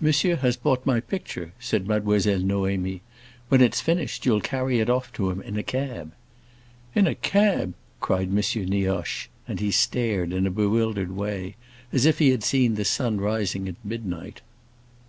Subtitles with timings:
[0.00, 3.00] "Monsieur has bought my picture," said Mademoiselle Noémie.
[3.48, 6.12] "When it's finished you'll carry it to him in a cab."
[6.94, 8.36] "In a cab!" cried M.
[8.68, 11.56] Nioche; and he stared, in a bewildered way,
[11.92, 14.40] as if he had seen the sun rising at midnight.